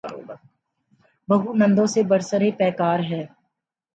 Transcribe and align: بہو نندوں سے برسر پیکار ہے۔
بہو 1.27 1.49
نندوں 1.53 1.85
سے 1.93 2.01
برسر 2.03 2.41
پیکار 2.57 2.99
ہے۔ 3.09 3.23